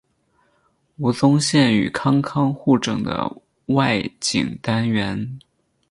[0.97, 3.31] 吴宗宪与康康互整的
[3.67, 5.37] 外景单元。